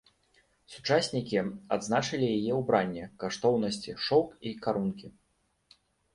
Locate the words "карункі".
4.67-5.07